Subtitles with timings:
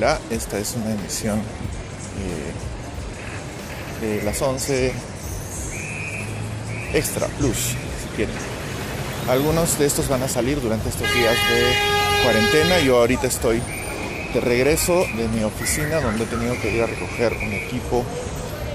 [0.00, 1.38] Esta es una emisión
[4.00, 4.94] eh, de las 11
[6.94, 8.34] Extra Plus, si quieren.
[9.28, 11.74] Algunos de estos van a salir durante estos días de
[12.24, 12.78] cuarentena.
[12.80, 13.60] Yo ahorita estoy
[14.32, 18.02] de regreso de mi oficina donde he tenido que ir a recoger un equipo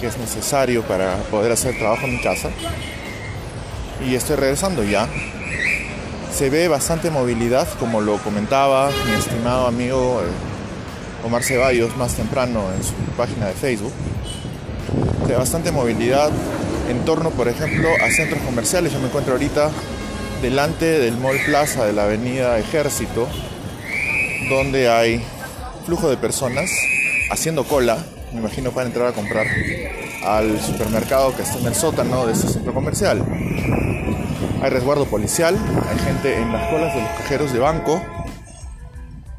[0.00, 2.48] que es necesario para poder hacer trabajo en mi casa.
[4.08, 5.06] Y estoy regresando ya.
[6.34, 10.49] Se ve bastante movilidad, como lo comentaba mi estimado amigo eh,
[11.24, 13.92] Omar Ceballos más temprano en su página de Facebook.
[15.22, 16.30] Se ve bastante movilidad
[16.88, 18.92] en torno, por ejemplo, a centros comerciales.
[18.92, 19.70] Yo me encuentro ahorita
[20.42, 23.28] delante del Mall Plaza de la Avenida Ejército,
[24.48, 25.22] donde hay
[25.86, 26.70] flujo de personas
[27.30, 27.98] haciendo cola,
[28.32, 29.46] me imagino para entrar a comprar
[30.24, 33.24] al supermercado que está en el sótano de este centro comercial.
[34.62, 35.56] Hay resguardo policial,
[35.88, 38.02] hay gente en las colas de los cajeros de banco,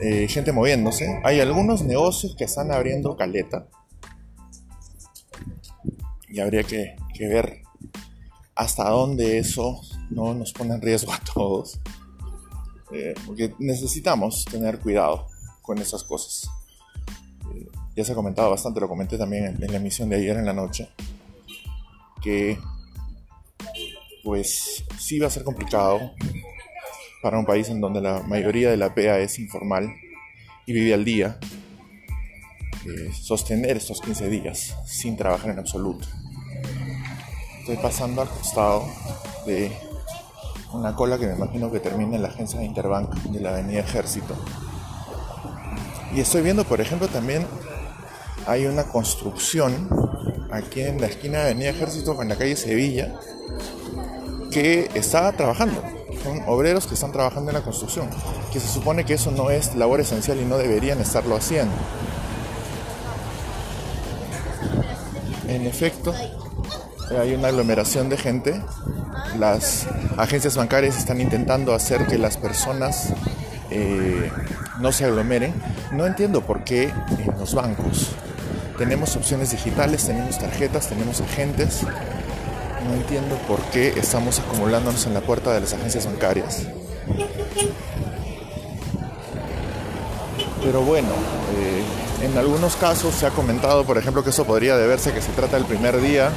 [0.00, 1.20] eh, gente moviéndose.
[1.24, 3.68] Hay algunos negocios que están abriendo caleta.
[6.28, 7.62] Y habría que, ver
[8.56, 11.80] hasta dónde eso no nos pone en riesgo a todos.
[12.92, 15.26] Eh, porque necesitamos tener cuidado
[15.62, 16.50] con esas cosas.
[17.54, 20.36] Eh, ya se ha comentado bastante, lo comenté también en, en, la emisión de ayer
[20.36, 20.88] en la noche,
[22.20, 22.58] que
[24.24, 26.00] pues sí va a ser complicado
[27.24, 29.94] para un país en donde la mayoría de la PEA es informal
[30.66, 31.38] y vive al día,
[32.84, 36.06] eh, sostener estos 15 días sin trabajar en absoluto.
[37.60, 38.84] Estoy pasando al costado
[39.46, 39.72] de
[40.74, 43.80] una cola que me imagino que termina en la agencia de Interbank de la Avenida
[43.80, 44.36] Ejército.
[46.14, 47.46] Y estoy viendo, por ejemplo, también
[48.46, 49.88] hay una construcción
[50.52, 53.14] aquí en la esquina de Avenida Ejército en la calle Sevilla
[54.50, 55.93] que está trabajando.
[56.24, 58.08] Son obreros que están trabajando en la construcción,
[58.50, 61.74] que se supone que eso no es labor esencial y no deberían estarlo haciendo.
[65.48, 66.14] En efecto,
[67.10, 68.62] hay una aglomeración de gente.
[69.38, 73.12] Las agencias bancarias están intentando hacer que las personas
[73.70, 74.32] eh,
[74.80, 75.52] no se aglomeren.
[75.92, 78.12] No entiendo por qué en los bancos
[78.78, 81.82] tenemos opciones digitales, tenemos tarjetas, tenemos agentes.
[82.86, 86.62] No entiendo por qué estamos acumulándonos en la puerta de las agencias bancarias.
[90.62, 91.08] Pero bueno,
[91.58, 95.20] eh, en algunos casos se ha comentado, por ejemplo, que eso podría deberse a que
[95.20, 96.30] se trata del primer día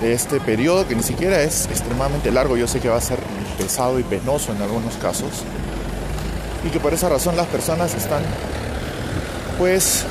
[0.00, 2.56] de este periodo, que ni siquiera es extremadamente largo.
[2.56, 3.18] Yo sé que va a ser
[3.58, 5.28] pesado y penoso en algunos casos.
[6.64, 8.22] Y que por esa razón las personas están,
[9.58, 10.04] pues,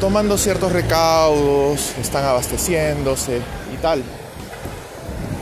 [0.00, 3.40] tomando ciertos recaudos, están abasteciéndose
[3.72, 4.02] y tal.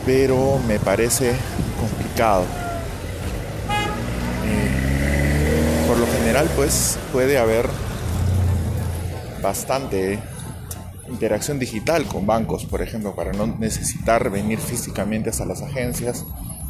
[0.05, 1.33] Pero me parece
[1.79, 2.43] complicado.
[4.45, 7.67] Eh, por lo general, pues, puede haber
[9.41, 10.19] bastante
[11.09, 16.25] interacción digital con bancos, por ejemplo, para no necesitar venir físicamente hasta las agencias.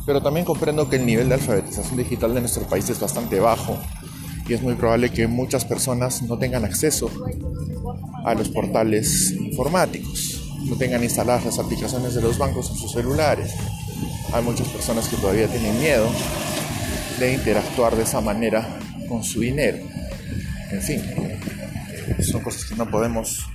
[0.05, 3.77] Pero también comprendo que el nivel de alfabetización digital de nuestro país es bastante bajo
[4.47, 7.09] y es muy probable que muchas personas no tengan acceso
[8.25, 13.53] a los portales informáticos, no tengan instaladas las aplicaciones de los bancos en sus celulares.
[14.33, 16.09] Hay muchas personas que todavía tienen miedo
[17.19, 19.77] de interactuar de esa manera con su dinero.
[20.71, 21.01] En fin,
[22.21, 23.45] son cosas que no podemos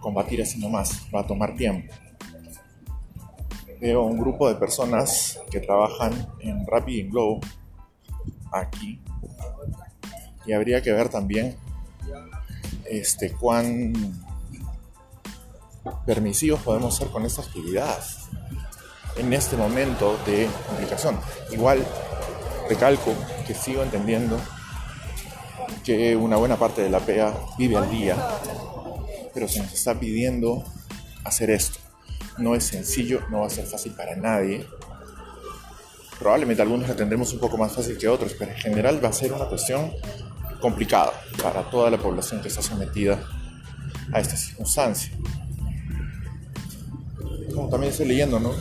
[0.00, 1.92] combatir así nomás, va a tomar tiempo.
[3.80, 7.12] Veo un grupo de personas que trabajan en Rapid
[8.52, 9.00] aquí
[10.46, 11.56] y habría que ver también
[12.84, 13.92] este cuán
[16.06, 17.98] permisivos podemos ser con esta actividad
[19.16, 21.18] en este momento de complicación.
[21.50, 21.84] Igual
[22.68, 23.12] recalco
[23.46, 24.38] que sigo entendiendo
[25.84, 28.16] que una buena parte de la PEA vive al día
[29.32, 30.64] pero se nos está pidiendo
[31.24, 31.78] hacer esto.
[32.38, 34.66] No es sencillo, no va a ser fácil para nadie.
[36.18, 39.12] Probablemente algunos la tendremos un poco más fácil que otros, pero en general va a
[39.12, 39.92] ser una cuestión
[40.60, 41.12] complicada
[41.42, 43.18] para toda la población que está sometida
[44.12, 45.12] a esta circunstancia.
[47.60, 48.52] Como también estoy leyendo, ¿no?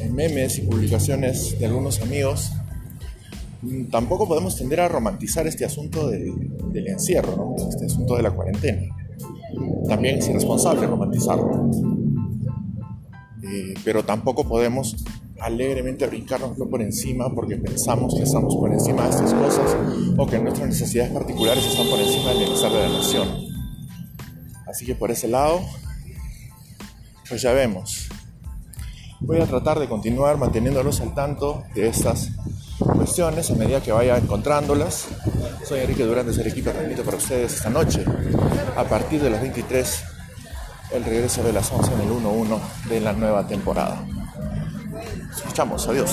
[0.00, 2.52] En memes y publicaciones de algunos amigos
[3.90, 6.32] tampoco podemos tender a romantizar este asunto de,
[6.70, 7.68] del encierro, ¿no?
[7.68, 8.82] este asunto de la cuarentena.
[9.88, 11.70] También es irresponsable romantizarlo.
[13.42, 15.04] Eh, pero tampoco podemos
[15.40, 19.76] alegremente brincárnoslo por encima porque pensamos que estamos por encima de estas cosas
[20.16, 23.28] o que nuestras necesidades particulares están por encima del bienestar de la nación.
[24.68, 25.60] Así que por ese lado,
[27.28, 28.08] pues ya vemos.
[29.20, 32.30] Voy a tratar de continuar manteniéndolos al tanto de estas
[32.78, 35.08] cuestiones a medida que vaya encontrándolas
[35.66, 38.04] Soy Enrique Durán de Arequipa, transmito para ustedes esta noche,
[38.76, 40.04] a partir de las 23,
[40.92, 42.60] el regreso de las 11 en el 1-1
[42.90, 44.06] de la nueva temporada.
[45.34, 46.10] Escuchamos, adiós.